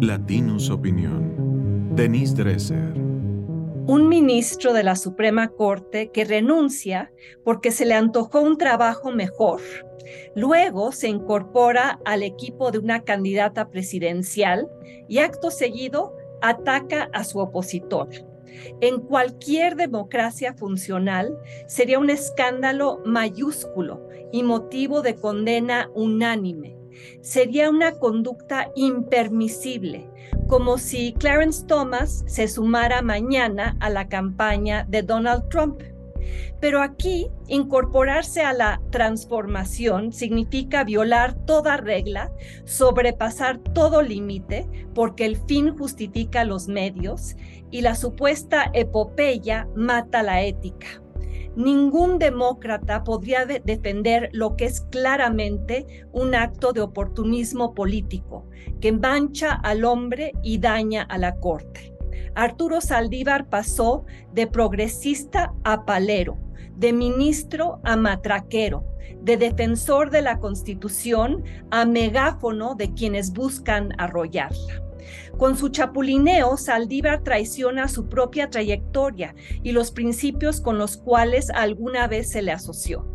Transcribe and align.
Latinus 0.00 0.68
Opinión. 0.68 1.94
Denise 1.96 2.34
Dresser. 2.34 2.92
Un 3.86 4.08
ministro 4.08 4.74
de 4.74 4.82
la 4.82 4.94
Suprema 4.94 5.48
Corte 5.48 6.10
que 6.10 6.26
renuncia 6.26 7.10
porque 7.44 7.70
se 7.70 7.86
le 7.86 7.94
antojó 7.94 8.42
un 8.42 8.58
trabajo 8.58 9.10
mejor. 9.10 9.62
Luego 10.34 10.92
se 10.92 11.08
incorpora 11.08 11.98
al 12.04 12.22
equipo 12.22 12.70
de 12.70 12.78
una 12.78 13.04
candidata 13.04 13.70
presidencial 13.70 14.68
y 15.08 15.18
acto 15.18 15.50
seguido 15.50 16.14
ataca 16.42 17.08
a 17.14 17.24
su 17.24 17.38
opositor. 17.38 18.08
En 18.82 19.00
cualquier 19.00 19.76
democracia 19.76 20.52
funcional 20.52 21.38
sería 21.68 21.98
un 21.98 22.10
escándalo 22.10 23.00
mayúsculo 23.06 24.06
y 24.30 24.42
motivo 24.42 25.00
de 25.00 25.14
condena 25.14 25.88
unánime. 25.94 26.75
Sería 27.20 27.70
una 27.70 27.92
conducta 27.92 28.70
impermisible, 28.74 30.08
como 30.46 30.78
si 30.78 31.12
Clarence 31.14 31.64
Thomas 31.66 32.24
se 32.26 32.48
sumara 32.48 33.02
mañana 33.02 33.76
a 33.80 33.90
la 33.90 34.08
campaña 34.08 34.86
de 34.88 35.02
Donald 35.02 35.48
Trump. 35.48 35.80
Pero 36.60 36.82
aquí, 36.82 37.28
incorporarse 37.46 38.42
a 38.42 38.52
la 38.52 38.80
transformación 38.90 40.12
significa 40.12 40.84
violar 40.84 41.34
toda 41.46 41.76
regla, 41.76 42.32
sobrepasar 42.64 43.58
todo 43.58 44.02
límite, 44.02 44.68
porque 44.94 45.26
el 45.26 45.36
fin 45.36 45.76
justifica 45.76 46.44
los 46.44 46.66
medios 46.66 47.36
y 47.70 47.82
la 47.82 47.94
supuesta 47.94 48.70
epopeya 48.72 49.68
mata 49.74 50.22
la 50.22 50.42
ética. 50.42 51.02
Ningún 51.56 52.18
demócrata 52.18 53.02
podría 53.02 53.46
defender 53.46 54.28
lo 54.32 54.56
que 54.56 54.66
es 54.66 54.82
claramente 54.82 56.06
un 56.12 56.34
acto 56.34 56.74
de 56.74 56.82
oportunismo 56.82 57.74
político 57.74 58.46
que 58.80 58.92
mancha 58.92 59.52
al 59.52 59.86
hombre 59.86 60.32
y 60.42 60.58
daña 60.58 61.02
a 61.02 61.16
la 61.16 61.36
corte. 61.36 61.94
Arturo 62.34 62.82
Saldívar 62.82 63.48
pasó 63.48 64.04
de 64.34 64.46
progresista 64.46 65.54
a 65.64 65.86
palero, 65.86 66.36
de 66.76 66.92
ministro 66.92 67.80
a 67.84 67.96
matraquero, 67.96 68.84
de 69.22 69.38
defensor 69.38 70.10
de 70.10 70.20
la 70.20 70.38
Constitución 70.38 71.42
a 71.70 71.86
megáfono 71.86 72.74
de 72.74 72.92
quienes 72.92 73.32
buscan 73.32 73.94
arrollarla. 73.98 74.85
Con 75.38 75.56
su 75.56 75.68
chapulineo, 75.68 76.56
Saldívar 76.56 77.22
traiciona 77.22 77.88
su 77.88 78.08
propia 78.08 78.50
trayectoria 78.50 79.34
y 79.62 79.72
los 79.72 79.90
principios 79.90 80.60
con 80.60 80.78
los 80.78 80.96
cuales 80.96 81.50
alguna 81.50 82.06
vez 82.08 82.30
se 82.30 82.42
le 82.42 82.52
asoció. 82.52 83.06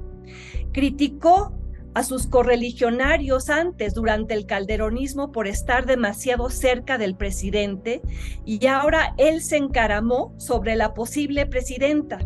Criticó 0.72 1.54
a 1.94 2.04
sus 2.04 2.28
correligionarios 2.28 3.50
antes 3.50 3.94
durante 3.94 4.34
el 4.34 4.46
calderonismo 4.46 5.32
por 5.32 5.48
estar 5.48 5.86
demasiado 5.86 6.50
cerca 6.50 6.98
del 6.98 7.16
presidente 7.16 8.02
y 8.46 8.66
ahora 8.68 9.14
él 9.18 9.42
se 9.42 9.58
encaramó 9.58 10.34
sobre 10.38 10.76
la 10.76 10.94
posible 10.94 11.46
presidenta. 11.46 12.20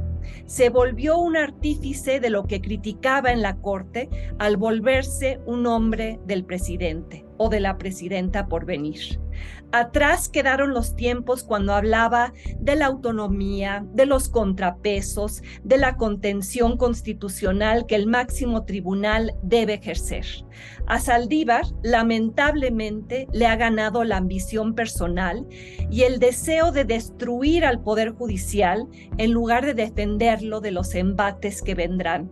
Se 0.46 0.70
volvió 0.70 1.18
un 1.18 1.38
artífice 1.38 2.20
de 2.20 2.30
lo 2.30 2.44
que 2.46 2.62
criticaba 2.62 3.32
en 3.32 3.42
la 3.42 3.58
corte 3.58 4.10
al 4.38 4.58
volverse 4.58 5.40
un 5.46 5.66
hombre 5.66 6.20
del 6.26 6.46
presidente 6.46 7.25
o 7.38 7.50
de 7.50 7.60
la 7.60 7.78
presidenta 7.78 8.48
por 8.48 8.66
venir. 8.66 9.20
Atrás 9.72 10.30
quedaron 10.30 10.74
los 10.74 10.96
tiempos 10.96 11.44
cuando 11.44 11.74
hablaba 11.74 12.32
de 12.60 12.76
la 12.76 12.86
autonomía, 12.86 13.86
de 13.94 14.06
los 14.06 14.30
contrapesos, 14.30 15.42
de 15.64 15.78
la 15.78 15.98
contención 15.98 16.78
constitucional 16.78 17.86
que 17.86 17.96
el 17.96 18.08
máximo 18.08 18.64
tribunal 18.64 19.34
debe 19.42 19.74
ejercer. 19.74 20.26
A 20.88 21.00
Saldívar, 21.00 21.66
lamentablemente, 21.84 23.28
le 23.34 23.48
ha 23.48 23.58
ganado 23.58 24.04
la 24.06 24.18
ambición 24.18 24.76
personal 24.76 25.46
y 25.92 26.04
el 26.04 26.20
deseo 26.20 26.72
de 26.72 26.86
destruir 26.86 27.66
al 27.66 27.82
Poder 27.82 28.12
Judicial 28.12 28.88
en 29.18 29.32
lugar 29.32 29.66
de 29.66 29.74
defenderlo 29.74 30.62
de 30.62 30.72
los 30.72 30.96
embates 30.96 31.62
que 31.62 31.76
vendrán. 31.76 32.32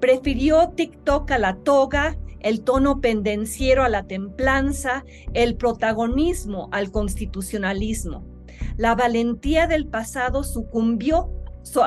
Prefirió 0.00 0.70
TikTok 0.70 1.30
a 1.32 1.38
la 1.38 1.56
toga 1.56 2.16
el 2.42 2.62
tono 2.62 3.00
pendenciero 3.00 3.82
a 3.82 3.88
la 3.88 4.06
templanza, 4.06 5.04
el 5.34 5.56
protagonismo 5.56 6.68
al 6.72 6.90
constitucionalismo. 6.90 8.24
La 8.76 8.94
valentía 8.94 9.66
del 9.66 9.86
pasado 9.86 10.44
sucumbió 10.44 11.30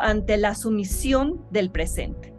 ante 0.02 0.38
la 0.38 0.56
sumisión 0.56 1.46
del 1.52 1.70
presente. 1.70 2.34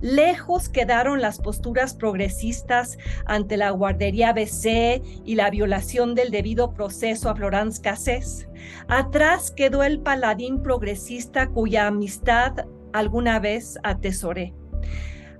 Lejos 0.00 0.68
quedaron 0.68 1.20
las 1.20 1.38
posturas 1.38 1.94
progresistas 1.94 2.98
ante 3.26 3.56
la 3.56 3.70
guardería 3.70 4.32
BC 4.32 5.02
y 5.24 5.34
la 5.34 5.50
violación 5.50 6.14
del 6.14 6.30
debido 6.30 6.72
proceso 6.72 7.28
a 7.28 7.36
Florence 7.36 7.80
Cassés. 7.80 8.48
Atrás 8.88 9.50
quedó 9.50 9.82
el 9.82 10.00
paladín 10.00 10.62
progresista 10.62 11.48
cuya 11.48 11.86
amistad 11.86 12.66
alguna 12.92 13.38
vez 13.38 13.78
atesoré. 13.82 14.54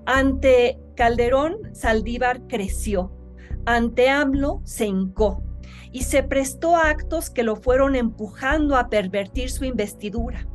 Ante 0.06 0.78
Calderón, 1.00 1.56
Saldívar 1.72 2.46
creció. 2.46 3.10
Ante 3.64 4.10
AMLO, 4.10 4.60
se 4.64 4.84
hincó 4.84 5.42
y 5.92 6.02
se 6.02 6.22
prestó 6.22 6.76
a 6.76 6.90
actos 6.90 7.30
que 7.30 7.42
lo 7.42 7.56
fueron 7.56 7.96
empujando 7.96 8.76
a 8.76 8.90
pervertir 8.90 9.50
su 9.50 9.64
investidura. 9.64 10.46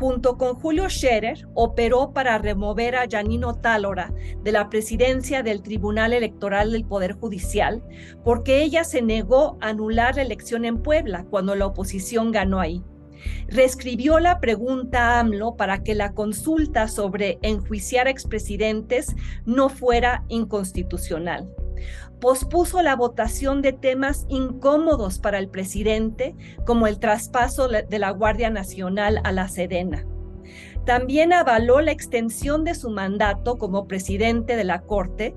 Junto 0.00 0.38
con 0.38 0.54
Julio 0.54 0.88
Scherer, 0.88 1.46
operó 1.52 2.14
para 2.14 2.38
remover 2.38 2.96
a 2.96 3.06
Janino 3.06 3.56
Tálora 3.56 4.14
de 4.42 4.52
la 4.52 4.70
presidencia 4.70 5.42
del 5.42 5.60
Tribunal 5.60 6.14
Electoral 6.14 6.72
del 6.72 6.86
Poder 6.86 7.12
Judicial, 7.12 7.84
porque 8.24 8.62
ella 8.62 8.84
se 8.84 9.02
negó 9.02 9.58
a 9.60 9.68
anular 9.68 10.16
la 10.16 10.22
elección 10.22 10.64
en 10.64 10.78
Puebla 10.78 11.26
cuando 11.28 11.54
la 11.54 11.66
oposición 11.66 12.32
ganó 12.32 12.60
ahí 12.60 12.82
reescribió 13.48 14.18
la 14.18 14.40
pregunta 14.40 15.16
a 15.16 15.20
AMLO 15.20 15.56
para 15.56 15.82
que 15.82 15.94
la 15.94 16.12
consulta 16.12 16.88
sobre 16.88 17.38
enjuiciar 17.42 18.08
expresidentes 18.08 19.14
no 19.44 19.68
fuera 19.68 20.24
inconstitucional. 20.28 21.48
Pospuso 22.20 22.82
la 22.82 22.94
votación 22.94 23.62
de 23.62 23.72
temas 23.72 24.26
incómodos 24.28 25.18
para 25.18 25.38
el 25.38 25.48
presidente, 25.48 26.36
como 26.64 26.86
el 26.86 27.00
traspaso 27.00 27.68
de 27.68 27.98
la 27.98 28.10
Guardia 28.10 28.50
Nacional 28.50 29.20
a 29.24 29.32
la 29.32 29.48
Sedena. 29.48 30.06
También 30.84 31.32
avaló 31.32 31.80
la 31.80 31.92
extensión 31.92 32.64
de 32.64 32.74
su 32.74 32.90
mandato 32.90 33.56
como 33.56 33.86
presidente 33.86 34.56
de 34.56 34.64
la 34.64 34.82
Corte, 34.82 35.34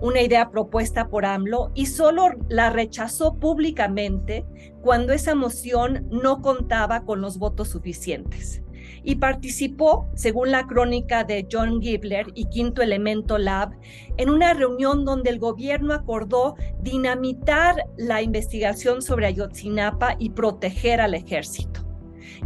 una 0.00 0.20
idea 0.20 0.50
propuesta 0.50 1.08
por 1.08 1.24
AMLO 1.24 1.70
y 1.74 1.86
solo 1.86 2.30
la 2.48 2.70
rechazó 2.70 3.34
públicamente 3.34 4.44
cuando 4.80 5.12
esa 5.12 5.34
moción 5.34 6.06
no 6.10 6.40
contaba 6.40 7.04
con 7.04 7.20
los 7.20 7.38
votos 7.38 7.68
suficientes. 7.68 8.62
Y 9.04 9.16
participó, 9.16 10.08
según 10.14 10.50
la 10.50 10.66
crónica 10.66 11.24
de 11.24 11.46
John 11.50 11.80
Gibler 11.80 12.26
y 12.34 12.46
Quinto 12.46 12.82
Elemento 12.82 13.38
Lab, 13.38 13.70
en 14.16 14.28
una 14.28 14.54
reunión 14.54 15.04
donde 15.04 15.30
el 15.30 15.38
gobierno 15.38 15.94
acordó 15.94 16.56
dinamitar 16.80 17.84
la 17.96 18.22
investigación 18.22 19.00
sobre 19.02 19.26
Ayotzinapa 19.26 20.16
y 20.18 20.30
proteger 20.30 21.00
al 21.00 21.14
ejército. 21.14 21.87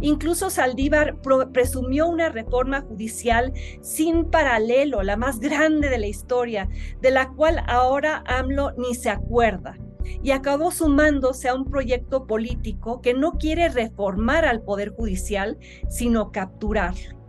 Incluso 0.01 0.49
Saldívar 0.49 1.17
presumió 1.51 2.07
una 2.07 2.29
reforma 2.29 2.81
judicial 2.81 3.53
sin 3.81 4.25
paralelo, 4.25 5.03
la 5.03 5.17
más 5.17 5.39
grande 5.39 5.89
de 5.89 5.97
la 5.97 6.07
historia, 6.07 6.69
de 7.01 7.11
la 7.11 7.29
cual 7.29 7.63
ahora 7.67 8.23
AMLO 8.27 8.71
ni 8.77 8.95
se 8.95 9.09
acuerda 9.09 9.77
y 10.21 10.31
acabó 10.31 10.71
sumándose 10.71 11.49
a 11.49 11.55
un 11.55 11.65
proyecto 11.65 12.25
político 12.25 13.01
que 13.01 13.13
no 13.13 13.33
quiere 13.33 13.69
reformar 13.69 14.45
al 14.45 14.61
Poder 14.61 14.89
Judicial, 14.89 15.57
sino 15.89 16.31
capturarlo. 16.31 17.19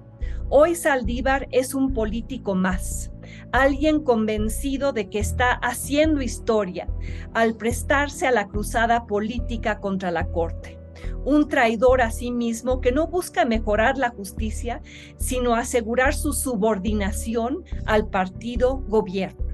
Hoy 0.48 0.74
Saldívar 0.74 1.48
es 1.50 1.74
un 1.74 1.94
político 1.94 2.54
más, 2.54 3.10
alguien 3.52 4.02
convencido 4.02 4.92
de 4.92 5.08
que 5.08 5.18
está 5.18 5.52
haciendo 5.52 6.22
historia 6.22 6.88
al 7.32 7.56
prestarse 7.56 8.26
a 8.26 8.30
la 8.30 8.48
cruzada 8.48 9.06
política 9.06 9.80
contra 9.80 10.10
la 10.10 10.26
Corte 10.26 10.73
un 11.24 11.48
traidor 11.48 12.02
a 12.02 12.10
sí 12.10 12.30
mismo 12.30 12.80
que 12.80 12.92
no 12.92 13.06
busca 13.06 13.44
mejorar 13.44 13.98
la 13.98 14.10
justicia, 14.10 14.80
sino 15.16 15.54
asegurar 15.54 16.14
su 16.14 16.32
subordinación 16.32 17.64
al 17.86 18.08
partido 18.08 18.78
gobierno. 18.88 19.44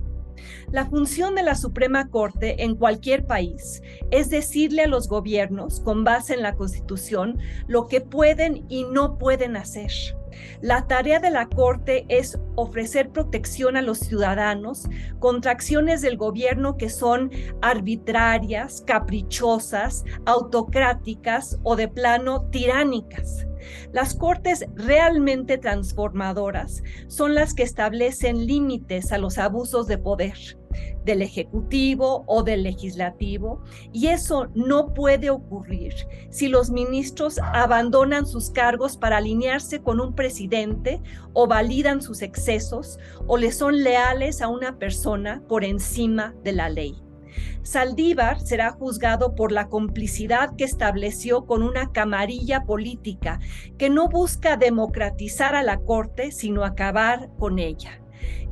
La 0.72 0.86
función 0.86 1.34
de 1.34 1.42
la 1.42 1.54
Suprema 1.54 2.08
Corte 2.08 2.62
en 2.62 2.76
cualquier 2.76 3.26
país 3.26 3.82
es 4.10 4.30
decirle 4.30 4.82
a 4.82 4.88
los 4.88 5.08
gobiernos, 5.08 5.80
con 5.80 6.04
base 6.04 6.34
en 6.34 6.42
la 6.42 6.54
Constitución, 6.54 7.38
lo 7.66 7.86
que 7.86 8.00
pueden 8.00 8.64
y 8.68 8.84
no 8.84 9.18
pueden 9.18 9.56
hacer. 9.56 9.90
La 10.60 10.86
tarea 10.86 11.18
de 11.20 11.30
la 11.30 11.48
Corte 11.48 12.04
es 12.08 12.38
ofrecer 12.56 13.10
protección 13.10 13.76
a 13.76 13.82
los 13.82 13.98
ciudadanos 13.98 14.88
contra 15.18 15.52
acciones 15.52 16.02
del 16.02 16.16
gobierno 16.16 16.76
que 16.76 16.88
son 16.88 17.30
arbitrarias, 17.62 18.82
caprichosas, 18.86 20.04
autocráticas 20.26 21.58
o 21.62 21.76
de 21.76 21.88
plano 21.88 22.48
tiránicas. 22.50 23.46
Las 23.92 24.14
cortes 24.14 24.64
realmente 24.74 25.58
transformadoras 25.58 26.82
son 27.08 27.34
las 27.34 27.54
que 27.54 27.62
establecen 27.62 28.46
límites 28.46 29.12
a 29.12 29.18
los 29.18 29.38
abusos 29.38 29.86
de 29.86 29.98
poder. 29.98 30.59
Del 31.04 31.22
Ejecutivo 31.22 32.24
o 32.26 32.42
del 32.42 32.62
Legislativo, 32.62 33.62
y 33.92 34.08
eso 34.08 34.48
no 34.54 34.92
puede 34.94 35.30
ocurrir 35.30 35.94
si 36.30 36.48
los 36.48 36.70
ministros 36.70 37.38
abandonan 37.38 38.26
sus 38.26 38.50
cargos 38.50 38.96
para 38.96 39.18
alinearse 39.18 39.80
con 39.80 40.00
un 40.00 40.14
presidente 40.14 41.00
o 41.32 41.46
validan 41.46 42.02
sus 42.02 42.22
excesos 42.22 42.98
o 43.26 43.36
le 43.36 43.52
son 43.52 43.82
leales 43.82 44.42
a 44.42 44.48
una 44.48 44.78
persona 44.78 45.42
por 45.48 45.64
encima 45.64 46.34
de 46.44 46.52
la 46.52 46.68
ley. 46.68 47.02
Saldívar 47.62 48.40
será 48.40 48.72
juzgado 48.72 49.34
por 49.34 49.52
la 49.52 49.68
complicidad 49.68 50.56
que 50.56 50.64
estableció 50.64 51.46
con 51.46 51.62
una 51.62 51.92
camarilla 51.92 52.64
política 52.64 53.38
que 53.78 53.90
no 53.90 54.08
busca 54.08 54.56
democratizar 54.56 55.54
a 55.54 55.62
la 55.62 55.78
Corte, 55.78 56.32
sino 56.32 56.64
acabar 56.64 57.30
con 57.38 57.58
ella. 57.58 58.00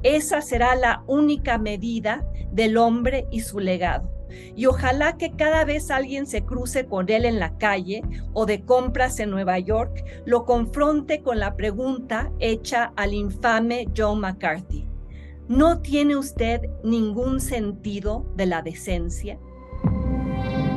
Esa 0.03 0.41
será 0.41 0.75
la 0.75 1.03
única 1.07 1.59
medida 1.59 2.25
del 2.53 2.77
hombre 2.77 3.27
y 3.31 3.41
su 3.41 3.61
legado. 3.61 4.11
Y 4.55 4.67
ojalá 4.67 5.17
que 5.17 5.33
cada 5.33 5.65
vez 5.65 5.91
alguien 5.91 6.27
se 6.27 6.45
cruce 6.45 6.87
con 6.87 7.09
él 7.09 7.25
en 7.25 7.39
la 7.39 7.57
calle 7.57 8.03
o 8.33 8.47
de 8.47 8.63
compras 8.63 9.19
en 9.21 9.31
Nueva 9.31 9.59
York, 9.59 10.05
lo 10.27 10.45
confronte 10.45 11.23
con 11.23 11.39
la 11.39 11.57
pregunta 11.57 12.31
hecha 12.39 12.93
al 12.97 13.15
infame 13.15 13.89
John 13.97 14.21
McCarthy. 14.21 14.87
¿No 15.49 15.81
tiene 15.81 16.17
usted 16.17 16.61
ningún 16.85 17.41
sentido 17.41 18.27
de 18.37 18.47
la 18.47 18.61
decencia? 18.61 19.39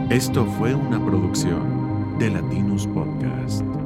Esto 0.10 0.46
fue 0.46 0.74
una 0.74 1.04
producción 1.06 2.18
de 2.18 2.30
Latinus 2.30 2.88
Podcast. 2.88 3.81